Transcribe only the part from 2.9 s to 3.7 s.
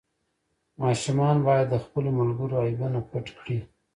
پټ کړي.